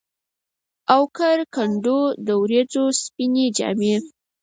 [0.95, 1.99] اوکر کنډو،
[2.41, 3.95] وریځو سپيني جامې